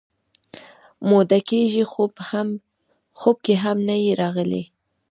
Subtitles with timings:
[1.09, 1.83] موده کېږي
[3.19, 4.63] خوب کې هم نه یې راغلی